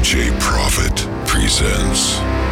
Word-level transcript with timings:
DJ 0.00 0.30
Prophet 0.40 0.96
presents. 1.26 2.49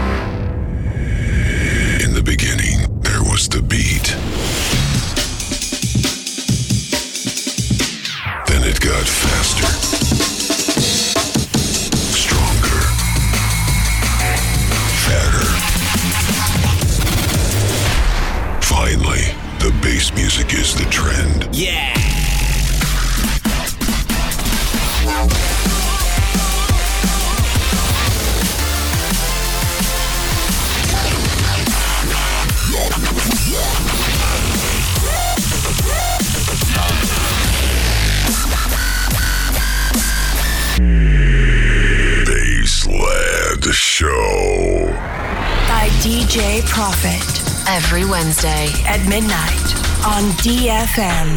Midnight 49.08 49.74
on 50.04 50.22
DFM. 50.44 51.28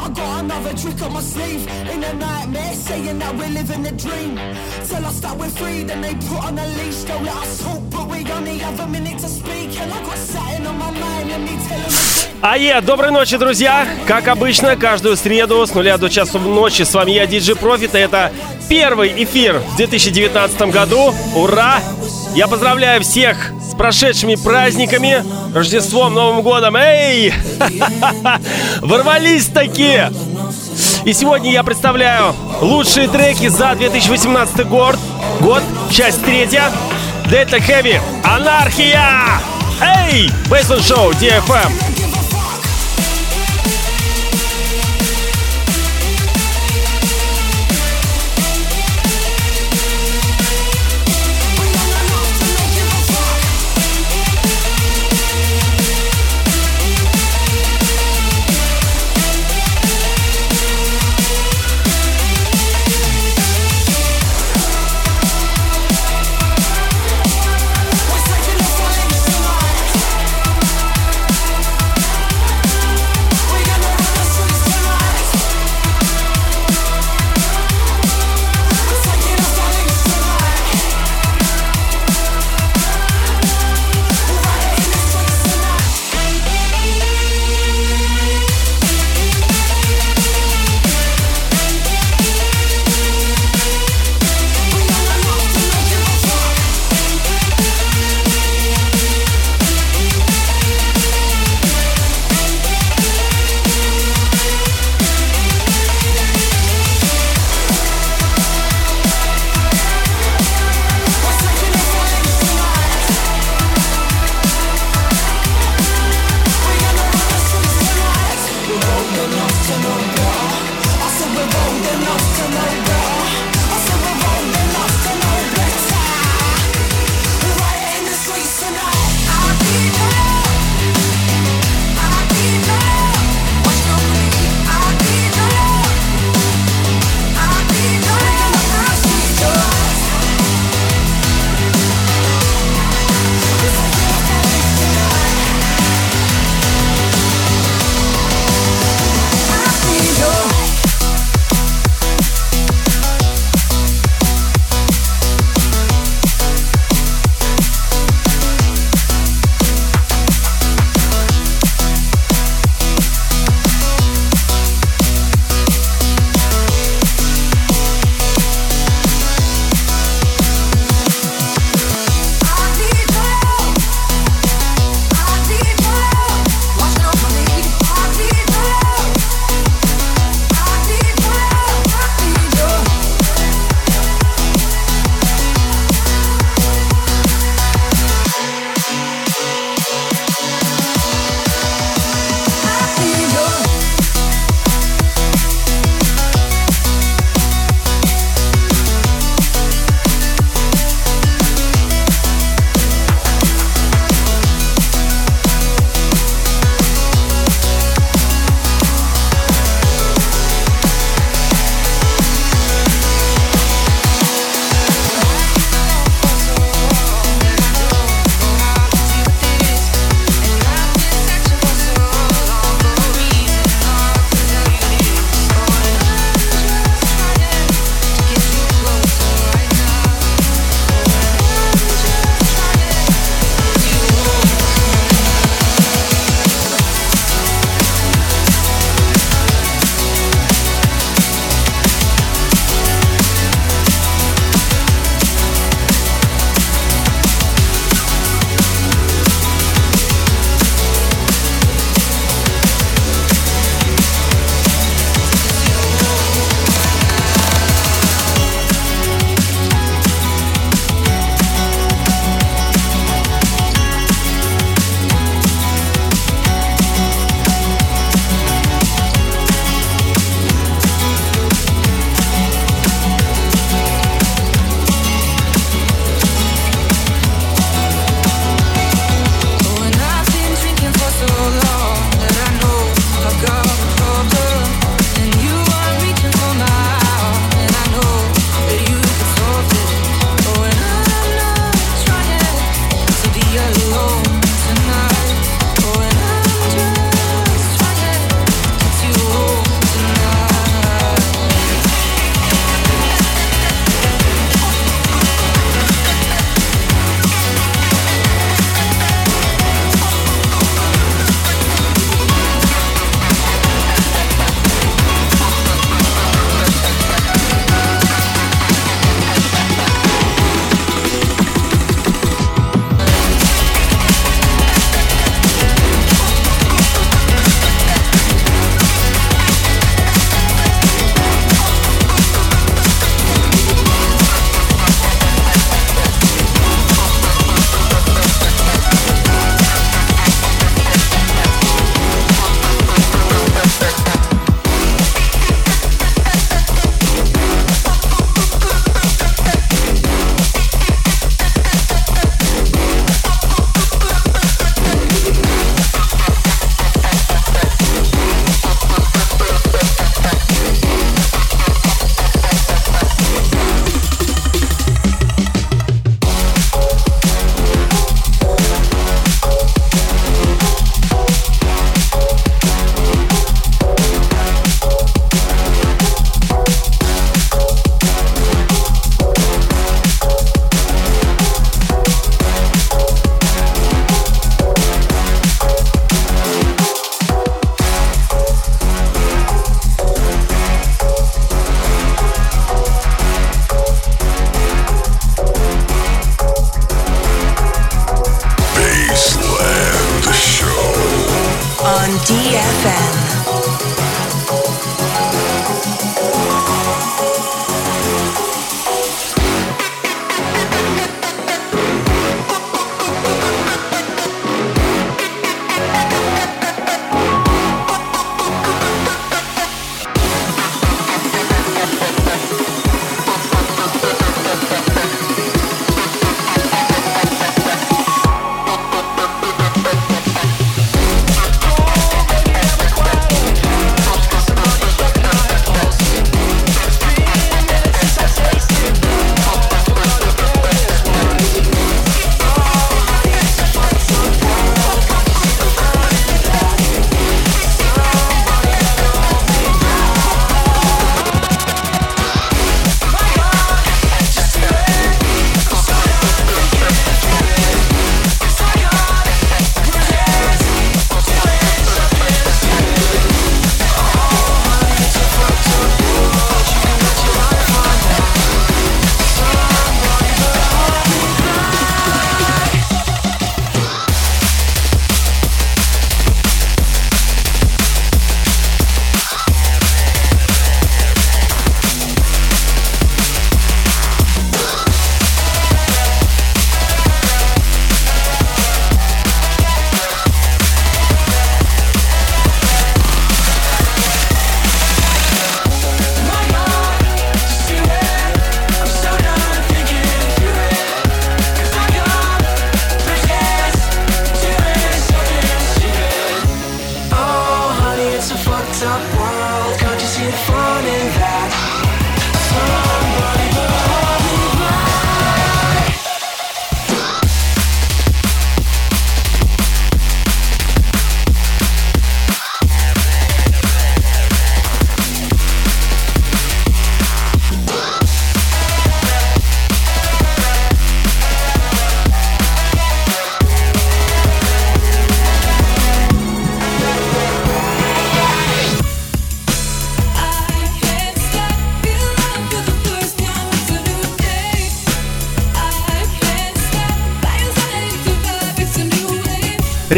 I 0.00 0.08
got 0.14 0.44
another 0.44 0.74
trick 0.74 1.02
on 1.02 1.12
my 1.12 1.20
sleeve 1.20 1.68
in 1.68 2.02
a 2.02 2.14
nightmare, 2.14 2.72
saying 2.72 3.18
that 3.18 3.36
we're 3.36 3.48
living 3.48 3.86
a 3.86 3.92
dream. 3.92 4.36
Tell 4.88 5.04
us 5.04 5.20
that 5.20 5.36
we're 5.38 5.50
free, 5.50 5.82
then 5.82 6.00
they 6.00 6.14
put 6.14 6.44
on 6.44 6.58
a 6.58 6.66
leash. 6.78 7.04
Don't 7.04 7.24
let 7.24 7.36
us 7.36 7.62
talk, 7.62 7.82
but 7.90 8.08
we 8.08 8.24
only 8.32 8.56
have 8.58 8.80
a 8.80 8.86
minute 8.86 9.18
to 9.18 9.28
speak. 9.28 9.78
And 9.80 9.92
I 9.92 10.02
got 10.02 10.16
something 10.16 10.66
on 10.66 10.78
my 10.78 10.90
mind, 10.90 11.28
let 11.28 11.40
me 11.42 11.56
tell 11.68 11.90
them. 11.90 12.01
Ае, 12.42 12.80
доброй 12.80 13.12
ночи, 13.12 13.36
друзья! 13.36 13.86
Как 14.04 14.26
обычно, 14.26 14.74
каждую 14.74 15.16
среду 15.16 15.64
с 15.64 15.74
нуля 15.74 15.96
до 15.96 16.10
часу 16.10 16.40
ночи 16.40 16.82
с 16.82 16.92
вами 16.92 17.12
я, 17.12 17.24
Диджи 17.24 17.54
Профит, 17.54 17.94
и 17.94 17.98
это 17.98 18.32
первый 18.68 19.14
эфир 19.22 19.60
в 19.60 19.76
2019 19.76 20.62
году. 20.62 21.14
Ура! 21.36 21.76
Я 22.34 22.48
поздравляю 22.48 23.00
всех 23.02 23.52
с 23.60 23.76
прошедшими 23.76 24.34
праздниками, 24.34 25.24
Рождеством, 25.54 26.14
Новым 26.14 26.42
годом. 26.42 26.74
Эй! 26.74 27.32
Ворвались 28.80 29.46
такие! 29.46 30.12
И 31.04 31.12
сегодня 31.12 31.52
я 31.52 31.62
представляю 31.62 32.34
лучшие 32.60 33.06
треки 33.06 33.46
за 33.46 33.72
2018 33.76 34.66
год. 34.66 34.96
Год, 35.38 35.62
часть 35.92 36.24
третья. 36.24 36.72
Delta 37.26 37.60
Heavy, 37.60 38.00
Анархия! 38.24 39.40
Эй! 39.80 40.28
Бейсон 40.50 40.82
Шоу, 40.82 41.12
DFM. 41.12 41.91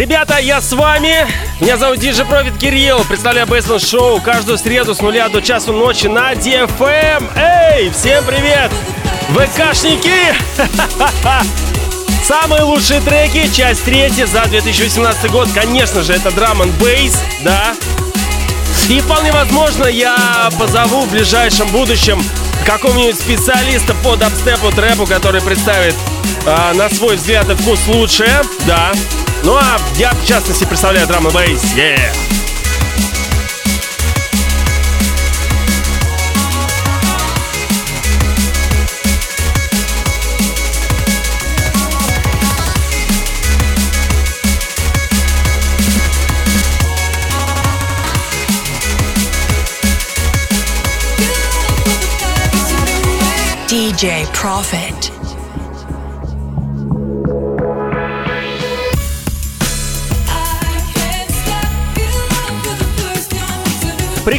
Ребята, 0.04 0.36
я 0.36 0.60
с 0.60 0.70
вами. 0.70 1.26
Меня 1.60 1.78
зовут 1.78 1.98
Диджи 1.98 2.26
Профит 2.26 2.58
Кирилл. 2.58 3.02
Представляю 3.06 3.46
Бейсмен 3.46 3.78
Шоу 3.80 4.20
каждую 4.20 4.58
среду 4.58 4.94
с 4.94 5.00
нуля 5.00 5.30
до 5.30 5.40
часу 5.40 5.72
ночи 5.72 6.08
на 6.08 6.34
DFM. 6.34 7.30
Эй, 7.34 7.88
всем 7.88 8.22
привет! 8.26 8.70
ВКшники! 9.30 10.36
Самые 12.22 12.64
лучшие 12.64 13.00
треки, 13.00 13.50
часть 13.50 13.82
третья 13.86 14.26
за 14.26 14.44
2018 14.44 15.30
год. 15.30 15.48
Конечно 15.54 16.02
же, 16.02 16.12
это 16.12 16.30
драм 16.32 16.60
н 16.60 16.70
бейс, 16.72 17.18
да. 17.40 17.74
И 18.90 19.00
вполне 19.00 19.32
возможно, 19.32 19.86
я 19.86 20.50
позову 20.58 21.06
в 21.06 21.10
ближайшем 21.12 21.68
будущем 21.68 22.22
какого-нибудь 22.66 23.18
специалиста 23.18 23.94
по 24.04 24.16
дабстепу, 24.16 24.70
трэпу, 24.70 25.06
который 25.06 25.40
представит 25.40 25.94
э, 26.44 26.72
на 26.74 26.90
свой 26.90 27.16
взгляд 27.16 27.48
и 27.48 27.54
вкус 27.54 27.86
лучшее, 27.86 28.42
да. 28.66 28.92
Ну 29.44 29.54
а 29.54 29.76
я, 29.96 30.10
в 30.12 30.24
частности, 30.24 30.64
представляю 30.64 31.06
драм 31.06 31.22
бейс. 31.28 31.62
Yeah. 31.74 31.98
DJ 53.68 54.26
Profit. 54.32 55.23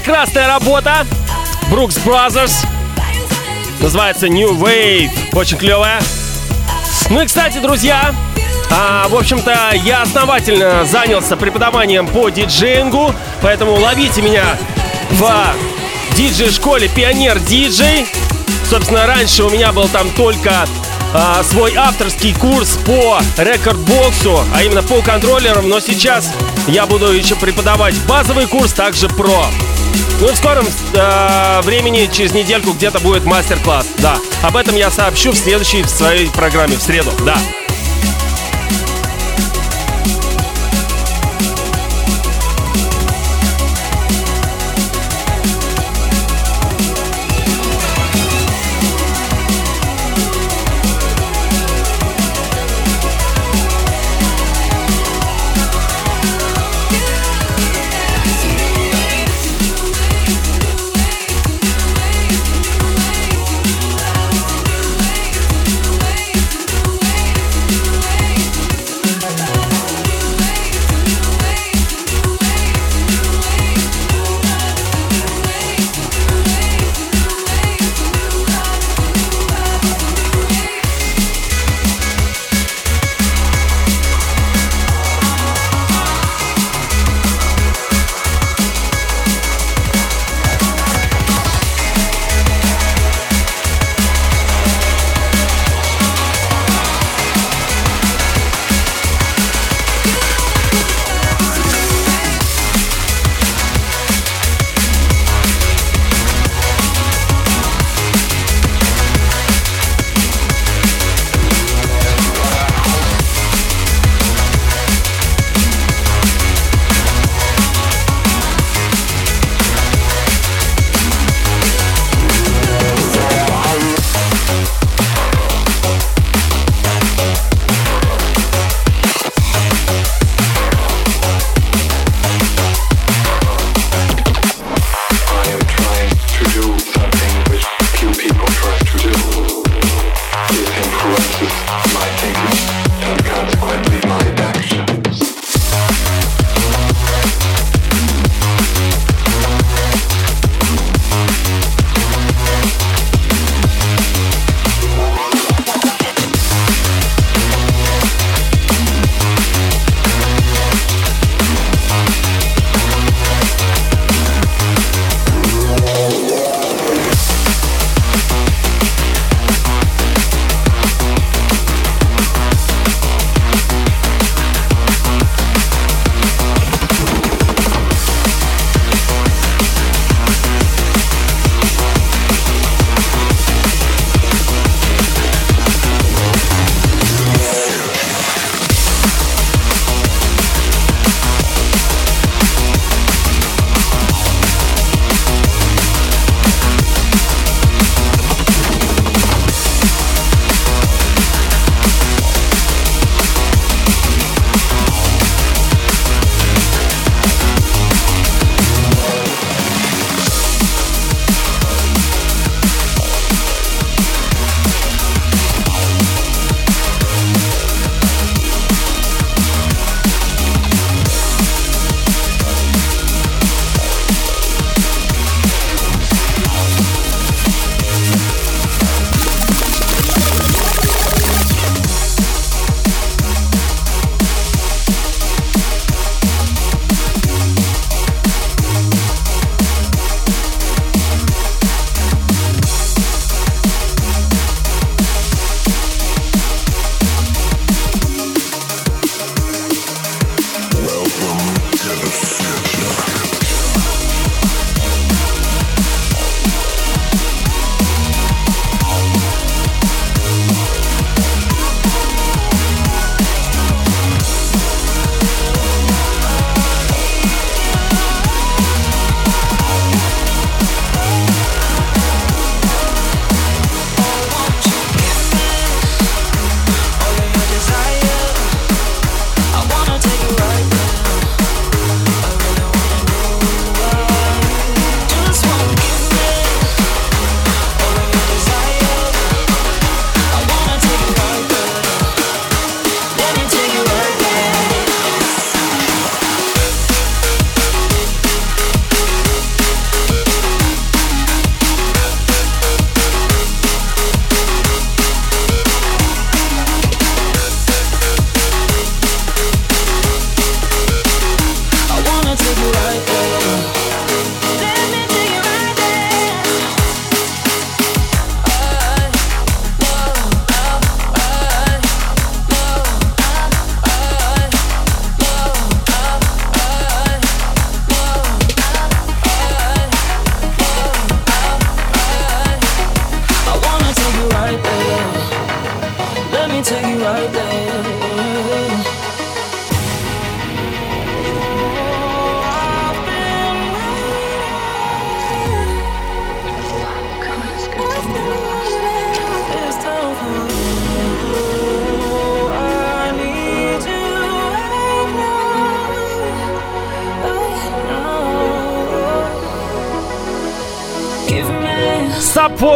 Прекрасная 0.06 0.46
работа. 0.46 1.08
Brooks 1.72 2.00
Brothers. 2.06 2.54
Называется 3.80 4.30
New 4.30 4.52
Wave. 4.52 5.10
Очень 5.34 5.58
клевая. 5.58 6.00
Ну 7.10 7.22
и, 7.22 7.26
кстати, 7.26 7.58
друзья, 7.58 8.14
а, 8.70 9.08
в 9.08 9.16
общем-то, 9.16 9.72
я 9.84 10.04
основательно 10.04 10.86
занялся 10.86 11.36
преподаванием 11.36 12.06
по 12.06 12.30
диджеингу, 12.30 13.16
поэтому 13.42 13.74
ловите 13.80 14.22
меня 14.22 14.44
в 15.10 15.56
диджей-школе 16.16 16.88
Пионер 16.88 17.40
Диджей. 17.40 18.06
Собственно, 18.70 19.08
раньше 19.08 19.44
у 19.44 19.50
меня 19.50 19.72
был 19.72 19.88
там 19.88 20.12
только 20.12 20.68
а, 21.16 21.44
свой 21.44 21.74
авторский 21.76 22.36
курс 22.36 22.78
по 22.86 23.20
рекордбоксу, 23.40 24.40
а 24.54 24.62
именно 24.62 24.84
по 24.84 25.02
контроллерам, 25.02 25.68
но 25.68 25.80
сейчас 25.80 26.32
я 26.68 26.86
буду 26.86 27.12
еще 27.12 27.36
преподавать 27.36 27.96
базовый 28.08 28.46
курс, 28.46 28.72
также 28.72 29.10
про. 29.10 29.48
Ну 30.20 30.28
в 30.28 30.36
скором 30.36 30.66
э, 30.94 31.62
времени, 31.64 32.10
через 32.12 32.34
недельку 32.34 32.72
где-то 32.72 33.00
будет 33.00 33.26
мастер-класс, 33.26 33.88
да. 33.98 34.18
Об 34.42 34.56
этом 34.56 34.76
я 34.76 34.90
сообщу 34.90 35.32
в 35.32 35.36
следующей 35.36 35.84
в 35.84 35.90
своей 35.90 36.30
программе 36.30 36.76
в 36.78 36.82
среду, 36.82 37.12
да. 37.26 37.38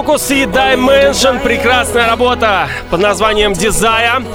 Focus 0.10 0.34
и 0.34 0.46
Dimension. 0.46 1.40
Прекрасная 1.40 2.08
работа 2.08 2.68
под 2.90 3.00
названием 3.00 3.52
Desire. 3.52 4.26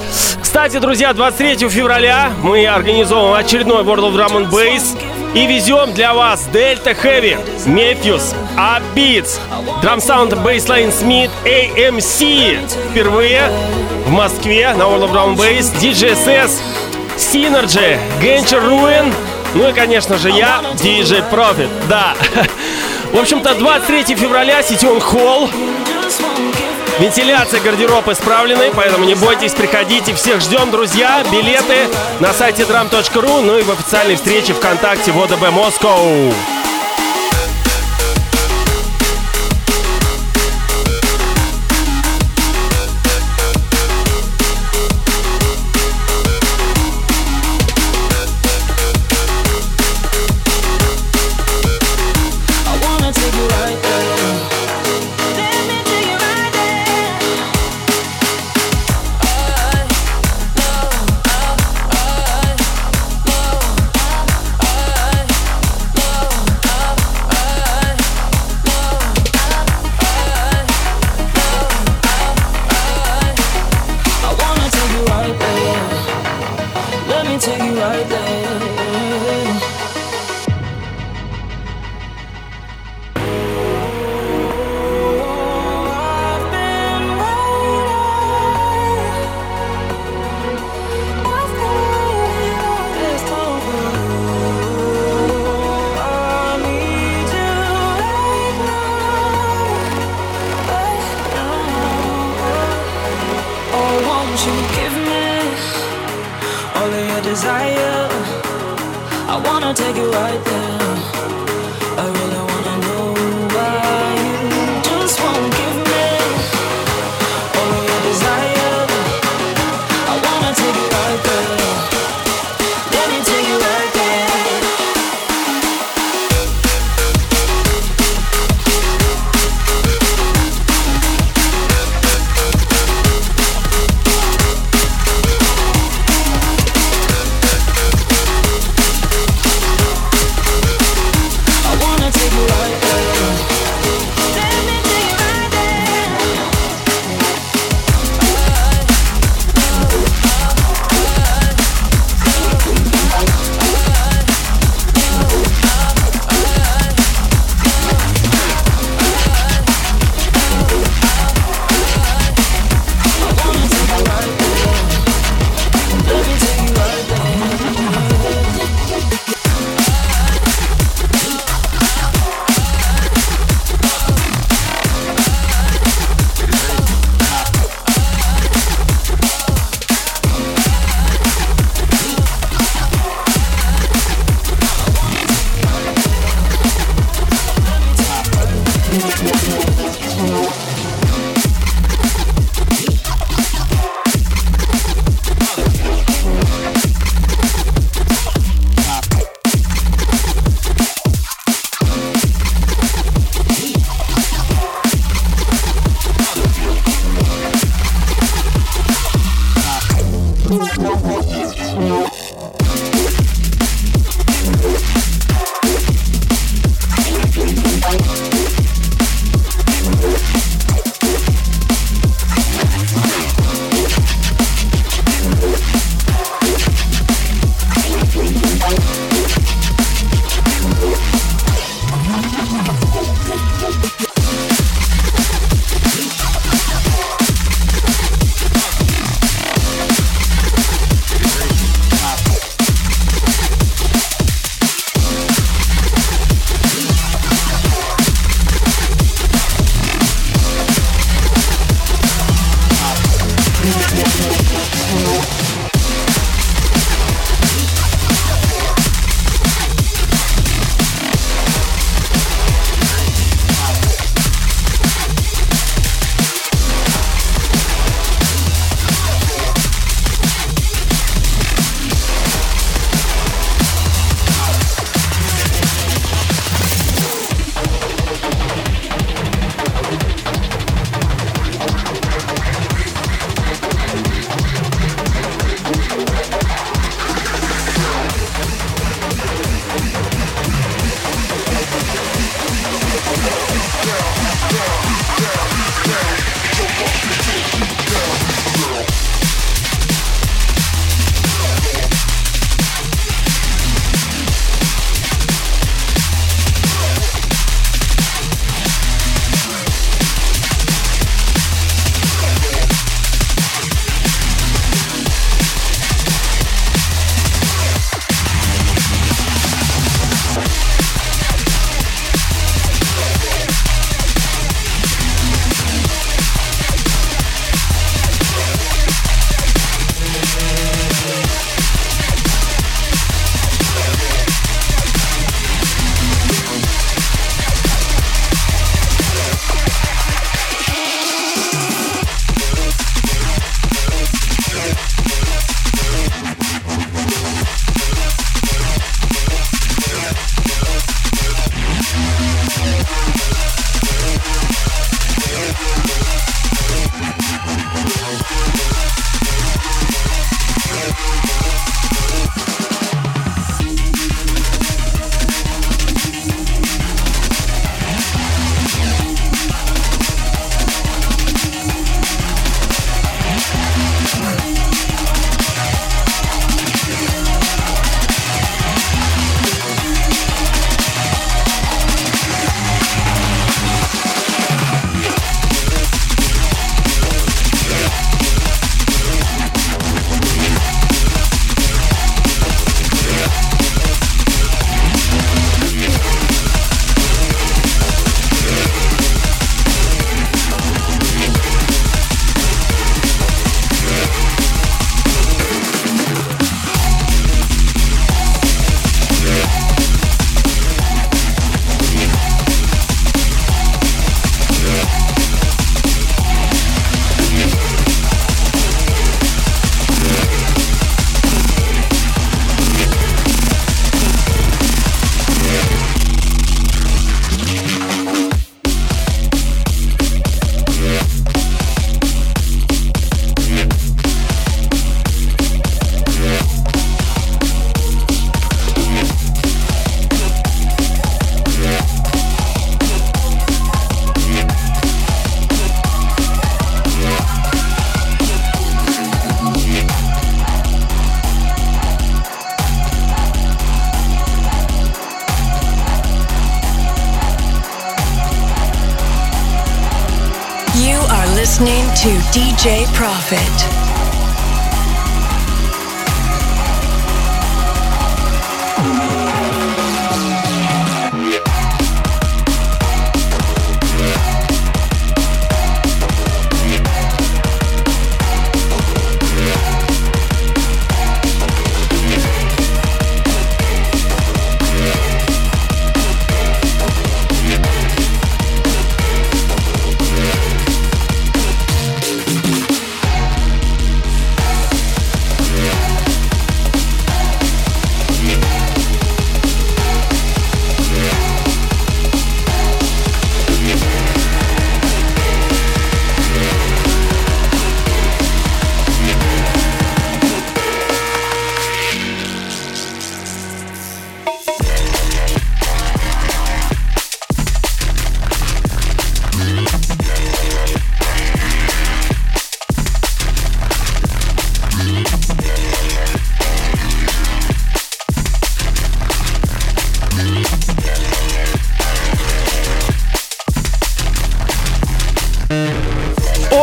Кстати, 0.41 0.77
друзья, 0.77 1.11
23 1.11 1.67
февраля 1.67 2.31
мы 2.41 2.65
организовываем 2.65 3.33
очередной 3.33 3.83
World 3.83 4.09
of 4.09 4.15
Drum 4.15 4.37
and 4.37 4.49
Bass 4.49 4.97
и 5.33 5.45
везем 5.45 5.93
для 5.93 6.13
вас 6.13 6.47
Delta 6.53 6.95
Heavy, 6.95 7.37
Matthews, 7.65 8.33
Upbeats, 8.55 9.37
Drum 9.83 9.97
Sound 9.97 10.41
Bassline 10.45 10.93
Smith, 10.93 11.31
AMC. 11.43 12.57
Впервые 12.91 13.51
в 14.05 14.11
Москве 14.11 14.73
на 14.75 14.83
World 14.83 15.09
of 15.09 15.11
Drum 15.11 15.35
and 15.35 15.37
Bass, 15.37 15.73
DJSS, 15.81 16.51
Synergy, 17.17 17.97
Gencher 18.21 18.61
Ruin, 18.61 19.13
ну 19.55 19.69
и, 19.69 19.73
конечно 19.73 20.17
же, 20.17 20.29
я, 20.29 20.61
DJ 20.75 21.29
Profit. 21.29 21.69
Да. 21.89 22.13
В 23.15 23.17
общем-то, 23.17 23.55
23 23.55 24.13
февраля, 24.17 24.61
Ситион 24.61 24.99
Холл. 24.99 25.49
Вентиляция, 26.99 27.61
гардероб 27.61 28.09
исправлены, 28.09 28.71
поэтому 28.75 29.05
не 29.05 29.15
бойтесь, 29.15 29.53
приходите. 29.53 30.13
Всех 30.13 30.41
ждем, 30.41 30.69
друзья. 30.69 31.23
Билеты 31.31 31.87
на 32.19 32.33
сайте 32.33 32.63
drum.ru, 32.63 33.41
ну 33.41 33.57
и 33.57 33.63
в 33.63 33.71
официальной 33.71 34.15
встрече 34.15 34.53
ВКонтакте 34.53 35.13
ВОДБ 35.13 35.49
Москва. 35.51 35.95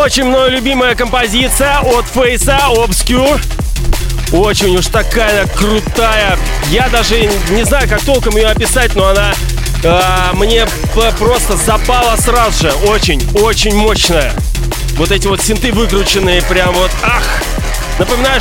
Очень 0.03 0.25
мною 0.25 0.51
любимая 0.51 0.97
композиция 0.97 1.79
от 1.79 2.05
Фейса 2.07 2.59
Obscure. 2.71 3.41
Очень 4.33 4.77
уж 4.77 4.89
такая 4.89 5.47
крутая. 5.47 6.37
Я 6.71 6.89
даже 6.89 7.31
не 7.51 7.63
знаю, 7.63 7.89
как 7.89 8.03
толком 8.03 8.37
ее 8.37 8.49
описать, 8.49 8.97
но 8.97 9.07
она 9.11 9.33
э, 9.85 10.01
мне 10.33 10.67
просто 11.21 11.57
запала 11.57 12.17
сразу 12.17 12.65
же. 12.65 12.73
Очень, 12.89 13.25
очень 13.43 13.77
мощная. 13.77 14.33
Вот 14.97 15.13
эти 15.13 15.29
вот 15.29 15.41
синты 15.41 15.71
выкрученные, 15.71 16.43
прям 16.43 16.75
вот, 16.75 16.91
ах! 17.05 17.23
Напоминаю, 18.01 18.41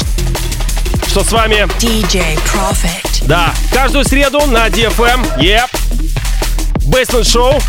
что 1.07 1.23
с 1.23 1.31
вами 1.31 1.67
DJ 1.77 2.39
Profit. 2.43 3.27
Да, 3.27 3.53
каждую 3.71 4.03
среду 4.03 4.41
на 4.47 4.65
DFM, 4.65 5.37
yep. 5.37 5.69
Basement 6.87 7.21
Show. 7.21 7.61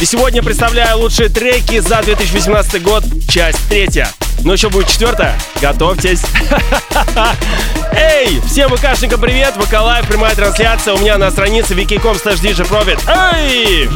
И 0.00 0.06
сегодня 0.06 0.42
представляю 0.42 0.98
лучшие 0.98 1.28
треки 1.28 1.78
за 1.78 2.02
2018 2.02 2.82
год, 2.82 3.04
часть 3.28 3.58
третья. 3.68 4.08
Но 4.42 4.52
еще 4.52 4.68
будет 4.68 4.88
четвертая. 4.88 5.38
Готовьтесь. 5.60 6.22
Эй, 7.92 8.40
всем 8.46 8.74
ВКшникам 8.76 9.20
привет. 9.20 9.54
ВК 9.54 9.80
Лайв, 9.80 10.06
прямая 10.06 10.34
трансляция 10.34 10.94
у 10.94 10.98
меня 10.98 11.16
на 11.18 11.30
странице 11.30 11.74
wiki.com 11.74 12.16
slash 12.16 12.40
Эй! 13.08 13.88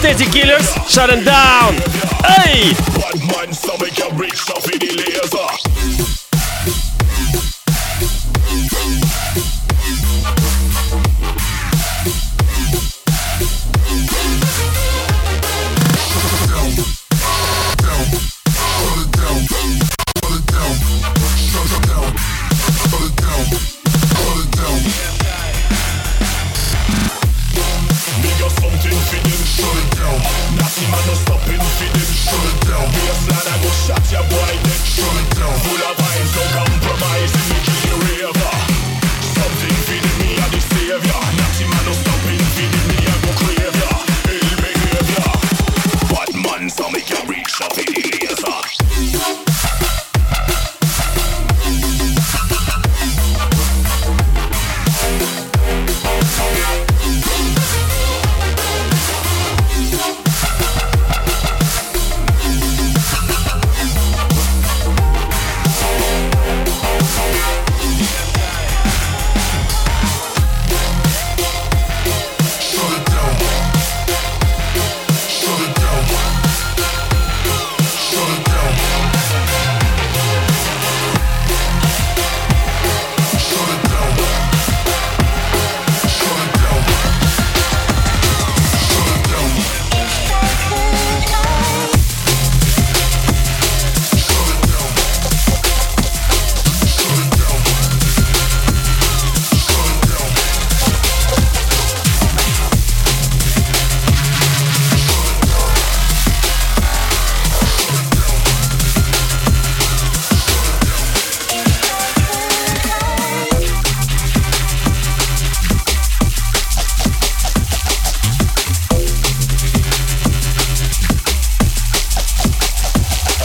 И 0.00 0.02
Тедди 0.02 0.24
Киллерс. 0.30 0.74
Shut 0.88 1.10
and 1.10 1.24
down. 1.24 1.74
Эй! 2.46 2.89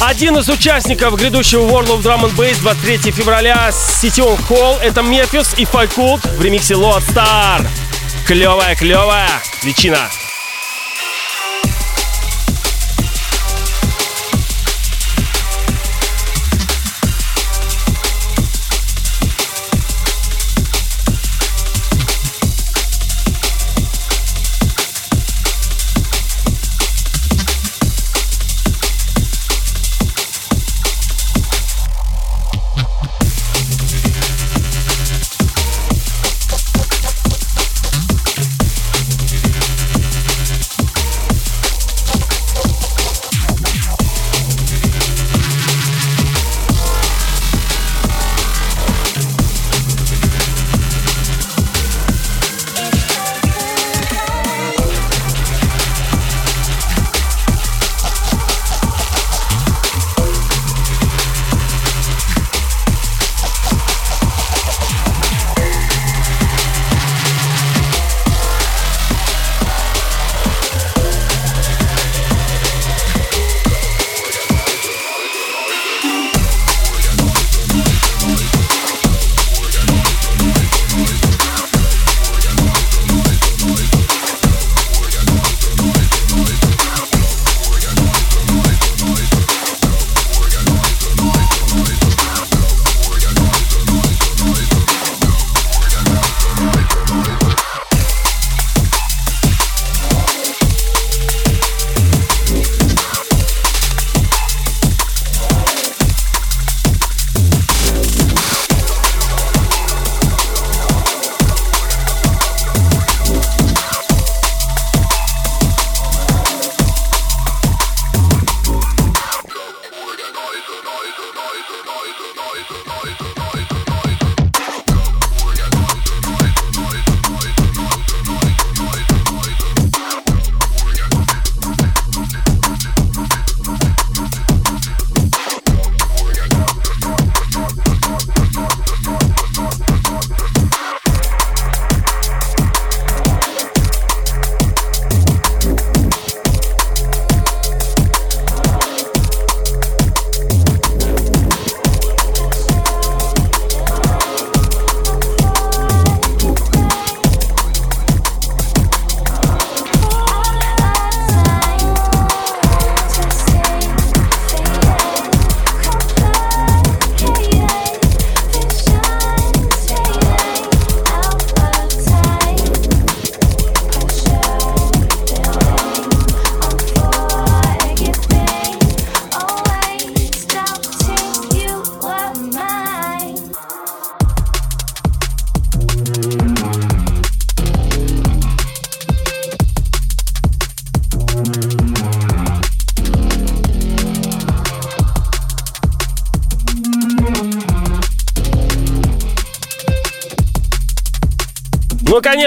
Один 0.08 0.38
из 0.38 0.48
участников 0.50 1.16
грядущего 1.16 1.62
World 1.62 1.88
of 1.88 2.04
Drum 2.04 2.26
and 2.26 2.36
Bass 2.36 2.60
23 2.62 3.12
февраля 3.12 3.72
Ситион 3.72 4.38
Холл 4.38 4.78
это 4.78 5.02
Мефис 5.02 5.56
и 5.58 5.66
Файкулт 5.66 6.24
в 6.24 6.42
ремиксе 6.44 6.76
Lord 6.76 7.02
Star. 7.10 7.68
Клевая, 8.28 8.76
клевая 8.76 9.42
личина. 9.64 10.08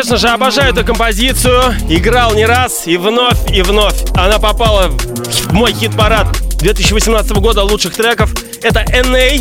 Конечно 0.08 0.28
же, 0.28 0.34
обожаю 0.34 0.72
эту 0.72 0.86
композицию. 0.86 1.74
Играл 1.90 2.32
не 2.34 2.46
раз 2.46 2.86
и 2.86 2.96
вновь, 2.96 3.36
и 3.52 3.60
вновь. 3.60 4.06
Она 4.14 4.38
попала 4.38 4.88
в 4.88 5.52
мой 5.52 5.74
хит-парад 5.74 6.28
2018 6.60 7.32
года 7.32 7.62
лучших 7.62 7.94
треков. 7.94 8.32
Это 8.62 8.86
N.A. 8.90 9.40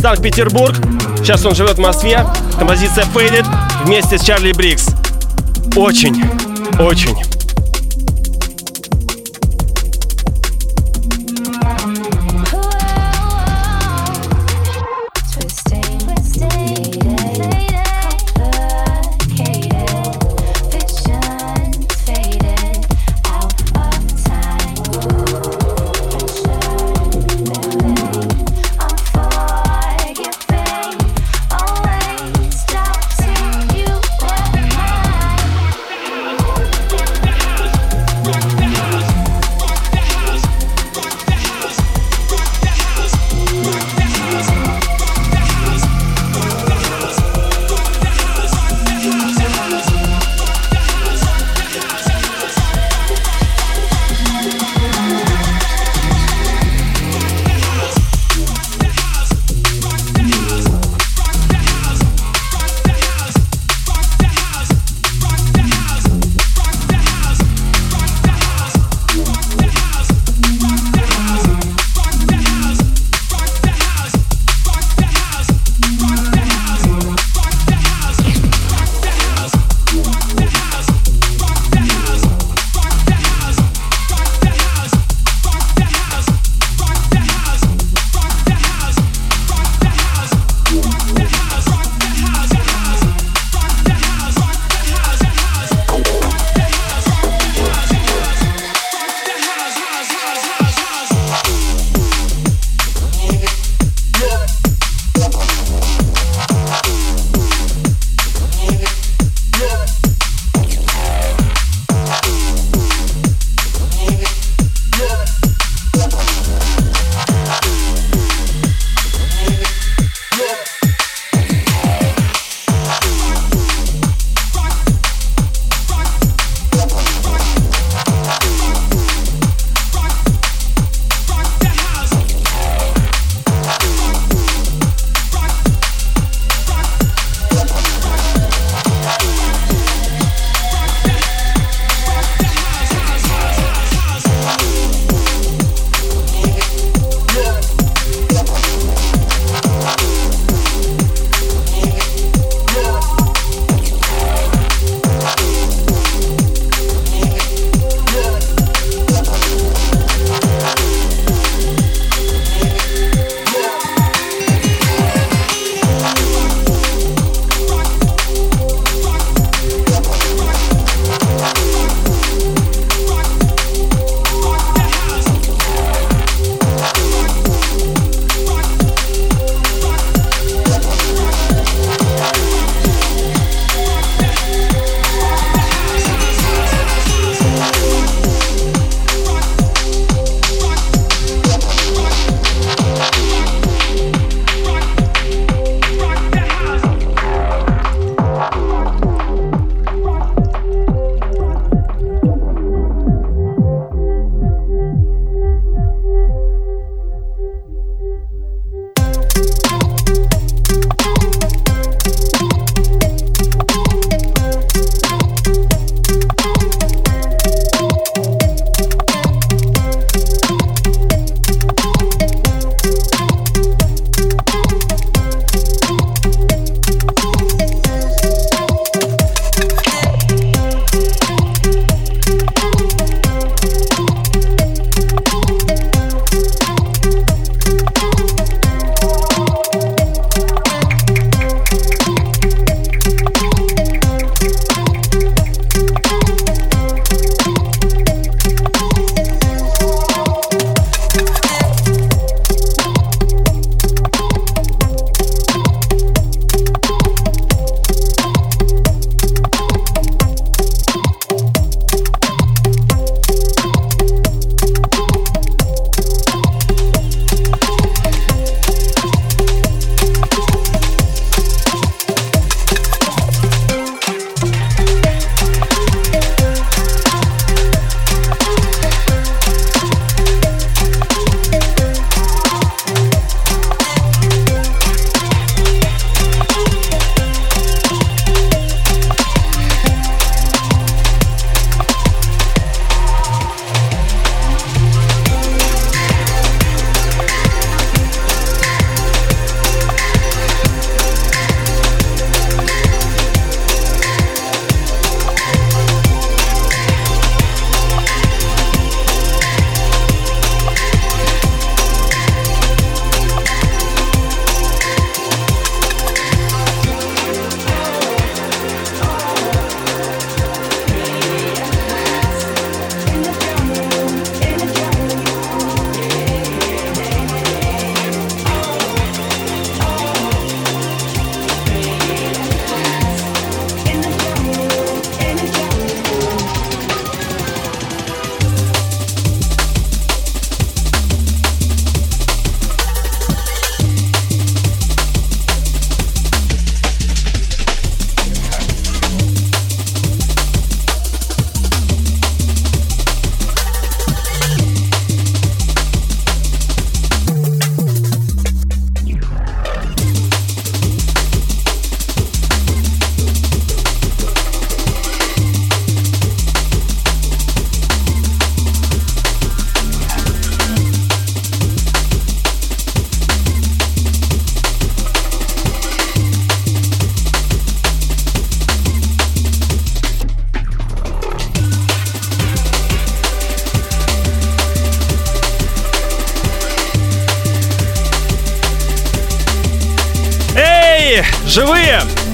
Санкт-Петербург. 0.00 0.74
Сейчас 1.18 1.46
он 1.46 1.54
живет 1.54 1.76
в 1.76 1.80
Москве. 1.80 2.26
Композиция 2.58 3.04
Faded 3.14 3.46
вместе 3.84 4.18
с 4.18 4.24
Чарли 4.24 4.52
Брикс. 4.52 4.88
Очень, 5.76 6.24
очень 6.80 7.31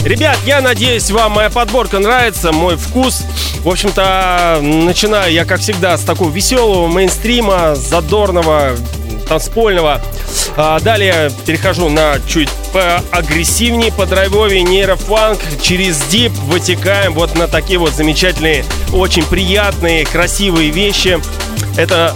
Ребят, 0.08 0.38
я 0.46 0.62
надеюсь, 0.62 1.10
вам 1.10 1.32
моя 1.32 1.50
подборка 1.50 1.98
нравится, 1.98 2.50
мой 2.50 2.78
вкус. 2.78 3.24
В 3.58 3.68
общем-то, 3.68 4.58
начинаю 4.62 5.30
я, 5.30 5.44
как 5.44 5.60
всегда, 5.60 5.98
с 5.98 6.00
такого 6.00 6.30
веселого 6.30 6.86
мейнстрима, 6.86 7.74
задорного, 7.74 8.74
танцпольного. 9.28 10.00
А 10.56 10.80
далее 10.80 11.30
перехожу 11.44 11.90
на 11.90 12.20
чуть 12.26 12.48
поагрессивнее, 12.72 13.92
по 13.92 14.06
драйвовее 14.06 14.62
нейрофанк. 14.62 15.40
Через 15.60 16.00
дип 16.04 16.32
вытекаем 16.44 17.12
вот 17.12 17.36
на 17.36 17.46
такие 17.46 17.78
вот 17.78 17.92
замечательные, 17.92 18.64
очень 18.94 19.24
приятные, 19.24 20.06
красивые 20.06 20.70
вещи. 20.70 21.20
Это 21.76 22.14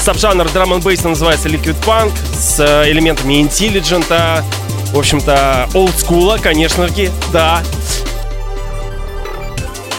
сабжанр 0.00 0.50
драм 0.50 0.72
н 0.72 0.82
называется 0.82 1.48
Liquid 1.48 1.76
Funk 1.86 2.12
с 2.36 2.58
элементами 2.88 3.40
интеллигента, 3.40 4.44
в 4.92 4.98
общем-то, 4.98 5.68
олдскула, 5.74 6.38
конечно 6.38 6.88
же, 6.88 7.10
да. 7.32 7.62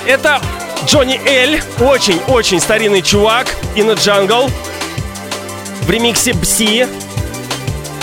Это 0.06 0.42
Джонни 0.86 1.20
Эль, 1.26 1.62
очень-очень 1.80 2.60
старинный 2.60 3.02
чувак, 3.02 3.48
In 3.76 3.94
the 3.94 3.96
Jungle, 3.96 4.52
в 5.84 5.89
ремиксе 5.89 6.34
Бси, 6.34 6.88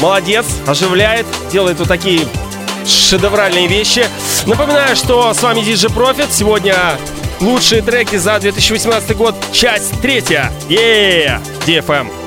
Молодец, 0.01 0.47
оживляет, 0.67 1.27
делает 1.51 1.79
вот 1.81 1.89
такие 1.89 2.27
шедевральные 2.87 3.67
вещи. 3.67 4.07
Напоминаю, 4.47 4.95
что 4.97 5.35
с 5.35 5.43
вами 5.43 5.61
DJ 5.61 5.93
Profit. 5.93 6.29
Сегодня 6.31 6.75
лучшие 7.41 7.83
треки 7.83 8.17
за 8.17 8.39
2018 8.39 9.17
год, 9.17 9.35
часть 9.53 10.01
третья. 10.01 10.53
Yeah! 10.69 11.41
DFM. 11.67 12.18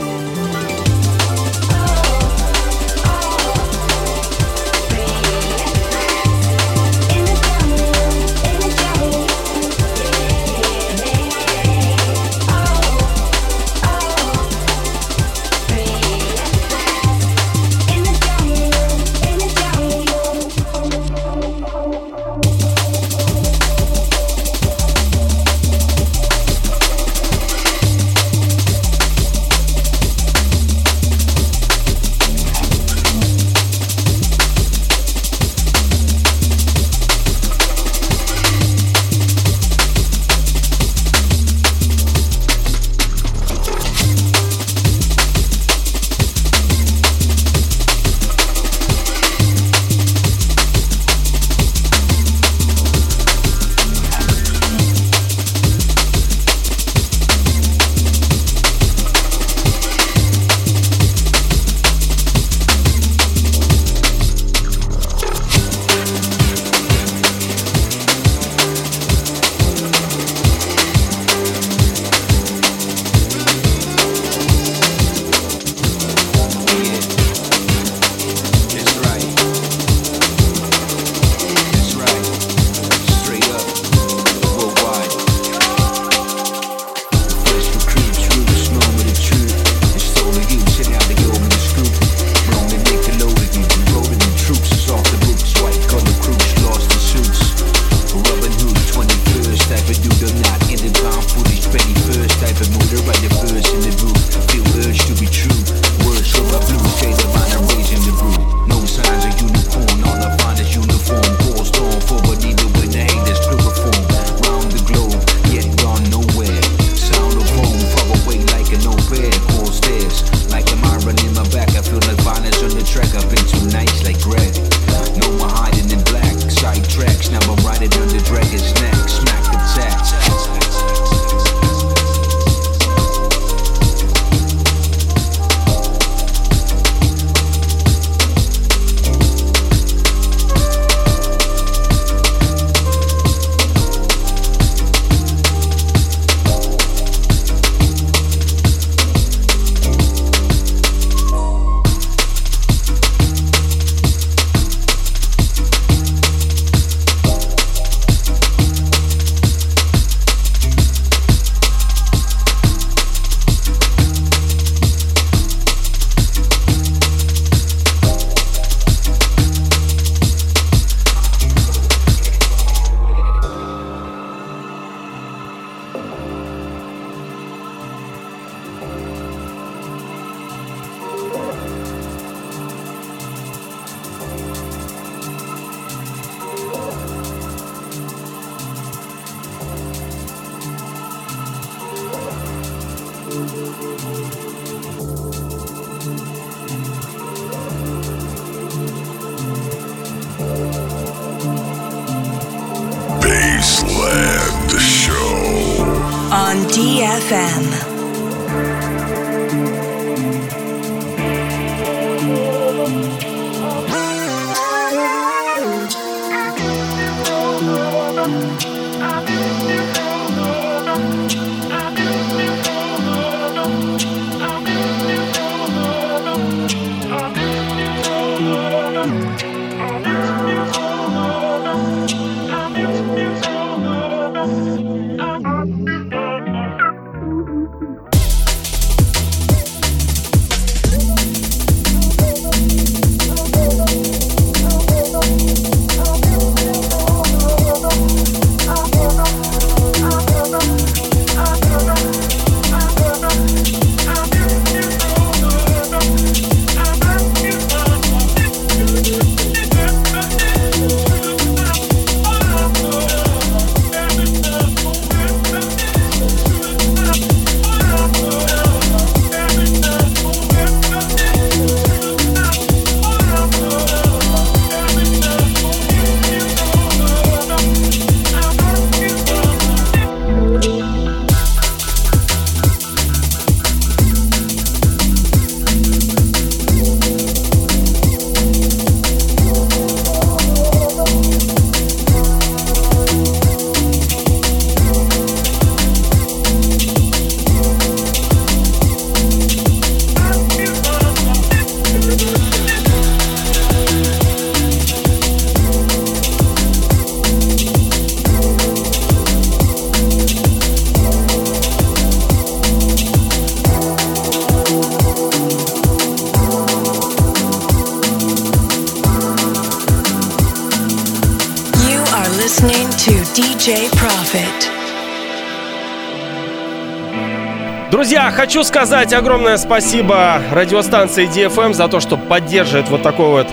Хочу 328.42 328.64
сказать 328.64 329.14
огромное 329.14 329.56
спасибо 329.58 330.42
радиостанции 330.52 331.30
DFM 331.30 331.76
за 331.76 331.88
то, 331.88 332.00
что 332.00 332.18
поддерживает 332.18 332.90
вот 332.90 333.04
такое 333.04 333.28
вот 333.28 333.48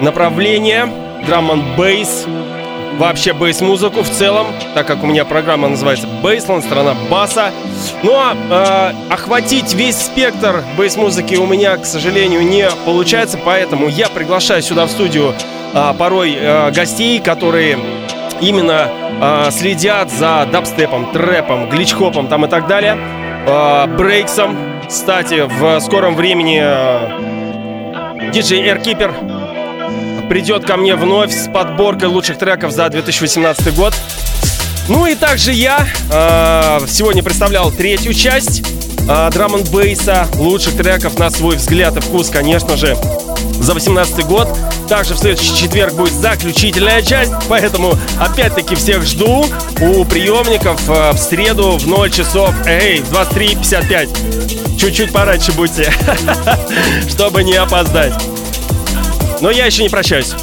направление. 0.00 0.92
Драм 1.28 1.48
н 1.48 1.76
бейс 1.76 2.26
вообще 2.98 3.34
бейс-музыку 3.34 4.02
в 4.02 4.10
целом, 4.10 4.48
так 4.74 4.84
как 4.88 5.04
у 5.04 5.06
меня 5.06 5.24
программа 5.24 5.68
называется 5.68 6.08
Бейсленд, 6.24 6.64
страна 6.64 6.96
баса. 7.08 7.52
Но 8.02 8.34
э, 8.50 8.92
охватить 9.10 9.74
весь 9.74 9.96
спектр 9.96 10.64
бейс-музыки 10.76 11.36
у 11.36 11.46
меня, 11.46 11.76
к 11.76 11.84
сожалению, 11.84 12.42
не 12.42 12.68
получается, 12.84 13.38
поэтому 13.44 13.86
я 13.86 14.08
приглашаю 14.08 14.60
сюда 14.60 14.86
в 14.86 14.90
студию 14.90 15.34
э, 15.72 15.94
порой 15.96 16.36
э, 16.36 16.72
гостей, 16.72 17.20
которые 17.20 17.78
именно 18.40 18.88
э, 19.20 19.50
следят 19.52 20.10
за 20.10 20.48
дабстепом, 20.50 21.12
трэпом, 21.12 21.68
гличхопом 21.68 22.26
там 22.26 22.44
и 22.44 22.48
так 22.48 22.66
далее, 22.66 22.98
брейксом. 23.96 24.56
Кстати, 24.88 25.46
в 25.46 25.80
скором 25.80 26.14
времени 26.16 26.60
э, 26.62 28.30
диджей 28.32 28.62
Airkeeper 28.68 30.28
придет 30.28 30.64
ко 30.66 30.76
мне 30.76 30.96
вновь 30.96 31.32
с 31.32 31.48
подборкой 31.48 32.08
лучших 32.08 32.38
треков 32.38 32.72
за 32.72 32.88
2018 32.88 33.74
год. 33.74 33.94
Ну 34.88 35.06
и 35.06 35.14
также 35.14 35.52
я 35.52 35.86
э, 36.12 36.80
сегодня 36.88 37.22
представлял 37.22 37.70
третью 37.70 38.14
часть 38.14 38.62
э, 39.08 39.30
драм 39.32 39.52
бейса 39.72 40.26
лучших 40.36 40.76
треков 40.76 41.18
на 41.18 41.30
свой 41.30 41.56
взгляд 41.56 41.96
и 41.96 42.00
вкус, 42.00 42.30
конечно 42.30 42.76
же, 42.76 42.96
за 43.60 43.74
2018 43.74 44.26
год. 44.26 44.48
Также 44.88 45.14
в 45.14 45.18
следующий 45.18 45.56
четверг 45.56 45.94
будет 45.94 46.12
заключительная 46.12 47.02
часть, 47.02 47.32
поэтому 47.48 47.94
опять-таки 48.20 48.74
всех 48.74 49.04
жду 49.04 49.44
у 49.80 50.04
приемников 50.04 50.80
э, 50.88 51.12
в 51.12 51.18
среду 51.18 51.78
в 51.78 51.86
0 51.86 52.10
часов, 52.10 52.54
эй, 52.66 53.00
23.55. 53.00 54.76
Чуть-чуть 54.78 55.12
пораньше 55.12 55.52
будьте, 55.52 55.92
чтобы 57.08 57.44
не 57.44 57.54
опоздать. 57.54 58.14
Но 59.40 59.50
я 59.50 59.66
еще 59.66 59.82
не 59.82 59.88
прощаюсь. 59.88 60.34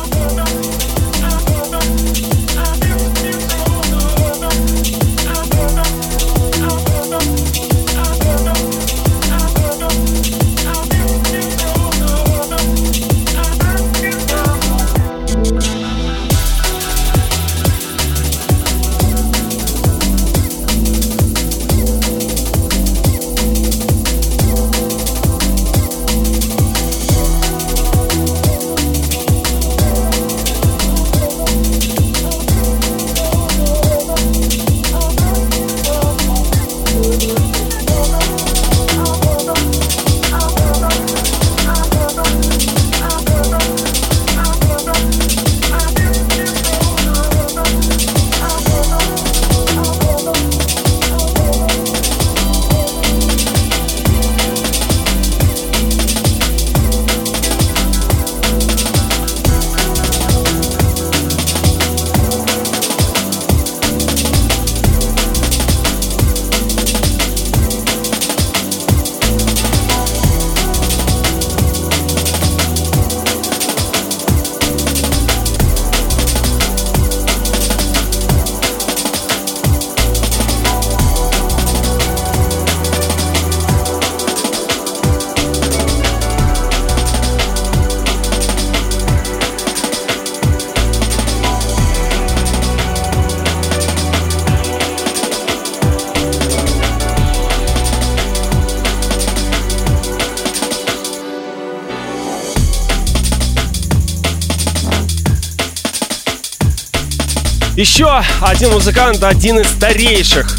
Еще 108.00 108.24
один 108.40 108.72
музыкант, 108.72 109.22
один 109.26 109.60
из 109.60 109.68
старейших 109.72 110.58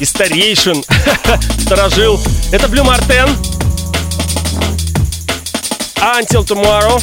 и 0.00 0.04
старейшин 0.04 0.82
сторожил. 1.60 2.20
Это 2.50 2.66
Блю 2.66 2.82
Мартен. 2.82 3.28
Until 5.94 6.44
Tomorrow. 6.44 7.00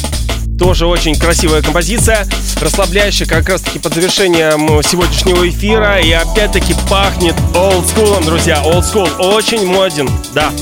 Тоже 0.58 0.86
очень 0.86 1.18
красивая 1.18 1.62
композиция, 1.62 2.28
расслабляющая 2.60 3.26
как 3.26 3.48
раз 3.48 3.62
таки 3.62 3.78
под 3.78 3.94
завершением 3.94 4.82
сегодняшнего 4.82 5.48
эфира. 5.48 5.98
И 6.00 6.12
опять-таки 6.12 6.74
пахнет 6.90 7.36
олдскулом, 7.54 8.26
друзья. 8.26 8.62
Олдскул 8.62 9.08
очень 9.18 9.64
моден, 9.66 10.10
да. 10.34 10.52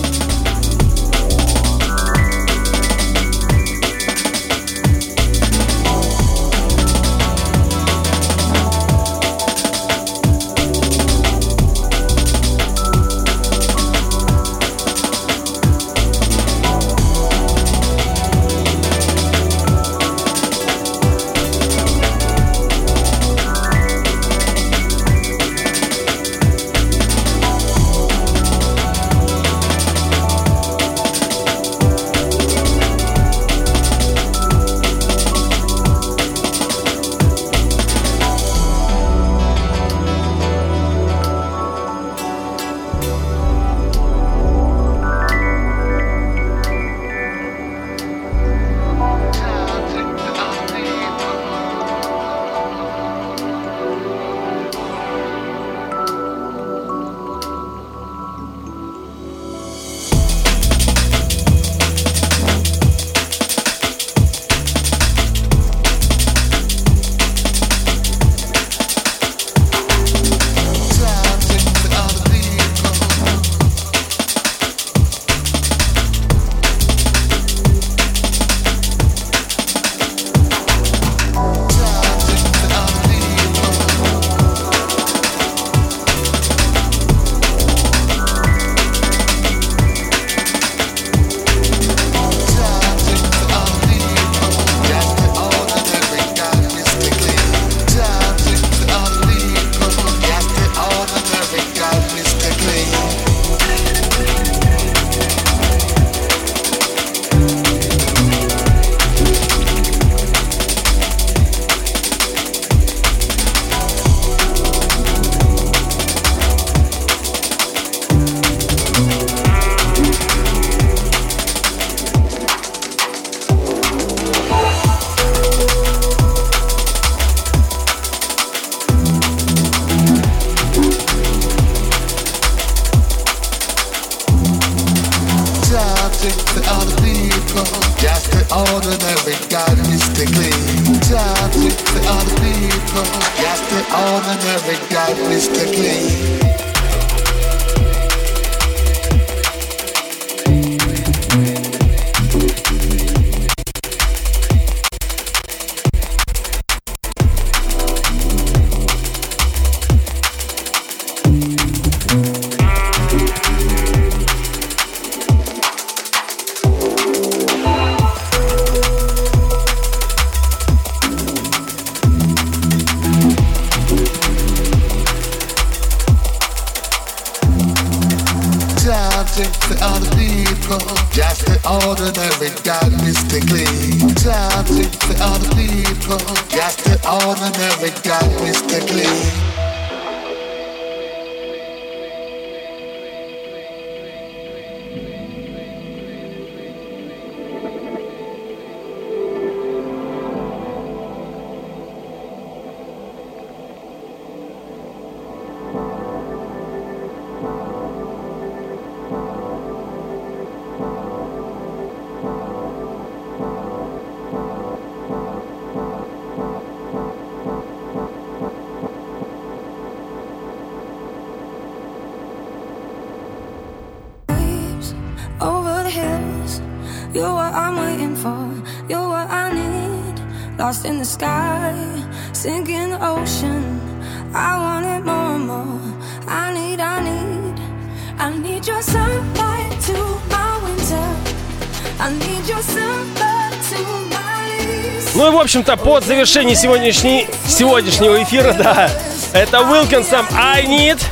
Общем-то, 245.56 245.82
под 245.82 246.04
завершение 246.04 246.54
сегодняшней, 246.54 247.26
сегодняшнего 247.46 248.22
эфира, 248.22 248.52
да, 248.52 248.90
это 249.32 249.58
Wilkinson 249.58 250.26
I 250.34 250.66
Need, 250.66 251.02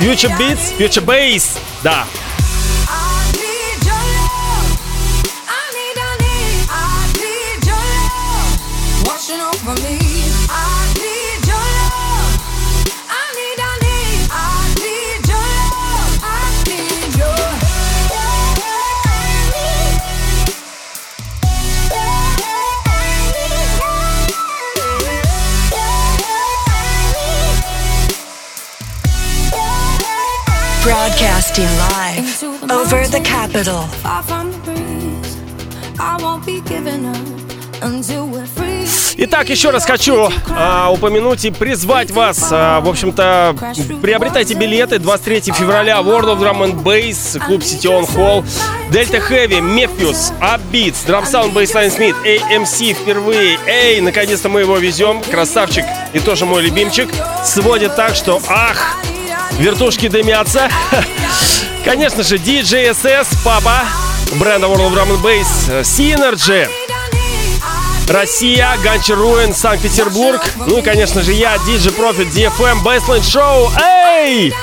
Future 0.00 0.32
Beats, 0.38 0.78
Future 0.78 1.04
Bass, 1.04 1.58
да. 1.82 2.06
Broadcasting 31.54 31.78
live 31.78 32.70
over 32.70 33.06
the 33.06 33.20
capital. 33.20 33.84
Итак, 39.16 39.48
еще 39.48 39.70
раз 39.70 39.84
хочу 39.84 40.32
а, 40.50 40.90
упомянуть 40.90 41.44
и 41.44 41.52
призвать 41.52 42.10
вас. 42.10 42.48
А, 42.50 42.80
в 42.80 42.88
общем-то, 42.88 43.54
приобретайте 44.02 44.54
билеты 44.54 44.98
23 44.98 45.52
февраля 45.52 45.98
World 45.98 46.36
of 46.36 46.40
Drum 46.40 46.64
and 46.64 46.82
Bass, 46.82 47.38
клуб 47.46 47.62
City 47.62 47.84
On 47.84 48.04
Hall, 48.16 48.44
Delta 48.90 49.22
Heavy, 49.30 49.60
Mephius, 49.60 50.32
Upbeats, 50.40 51.06
Drum 51.06 51.24
Sound 51.24 51.52
Bassline 51.52 51.90
Smith, 51.90 52.16
AMC 52.24 52.94
впервые. 52.94 53.60
Эй, 53.66 54.00
наконец-то 54.00 54.48
мы 54.48 54.60
его 54.60 54.78
везем. 54.78 55.22
Красавчик 55.22 55.84
и 56.12 56.18
тоже 56.18 56.46
мой 56.46 56.62
любимчик. 56.62 57.08
Сводит 57.44 57.94
так, 57.94 58.16
что 58.16 58.40
ах, 58.48 58.96
Вертушки 59.58 60.08
дымятся. 60.08 60.68
Конечно 61.84 62.22
же, 62.22 62.36
DJSS, 62.36 63.26
папа, 63.44 63.82
бренда 64.34 64.66
World 64.66 64.90
of 64.90 64.94
Drum 64.94 65.10
and 65.10 65.22
Bass, 65.22 65.82
Synergy, 65.82 66.68
Россия, 68.08 68.76
Ганчер 68.82 69.16
Руин, 69.16 69.54
Санкт-Петербург. 69.54 70.42
Ну 70.66 70.78
и, 70.78 70.82
конечно 70.82 71.22
же, 71.22 71.32
я, 71.32 71.56
DJ 71.56 71.94
Profit, 71.96 72.32
DFM, 72.32 72.82
Baseline 72.82 73.20
Show. 73.20 73.70
Эй! 73.82 74.54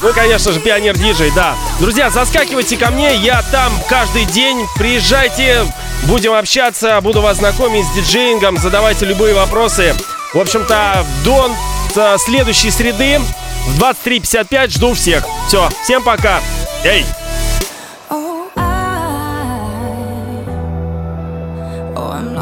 Ну 0.00 0.08
и, 0.08 0.12
конечно 0.12 0.52
же, 0.52 0.58
Пионер 0.58 0.98
Диджей, 0.98 1.30
да. 1.30 1.54
Друзья, 1.78 2.10
заскакивайте 2.10 2.76
ко 2.76 2.90
мне, 2.90 3.14
я 3.16 3.42
там 3.52 3.72
каждый 3.88 4.24
день. 4.24 4.66
Приезжайте, 4.76 5.64
будем 6.04 6.32
общаться, 6.32 7.00
буду 7.00 7.20
вас 7.20 7.38
знакомить 7.38 7.86
с 7.86 7.94
диджеингом, 7.94 8.58
задавайте 8.58 9.06
любые 9.06 9.34
вопросы. 9.34 9.94
В 10.34 10.40
общем-то, 10.40 11.06
до 11.24 12.16
следующей 12.18 12.70
среды 12.72 13.20
в 13.66 13.80
23.55 13.80 14.68
жду 14.70 14.94
всех. 14.94 15.24
Все, 15.48 15.68
всем 15.84 16.02
пока. 16.02 16.40
Эй! 16.84 17.04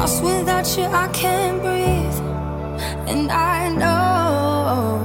lost 0.00 0.22
without 0.22 0.66
you, 0.76 0.84
I 0.84 1.08
can't 1.08 1.60
breathe. 1.60 2.18
And 3.06 3.30
I 3.30 3.68
know 3.68 4.99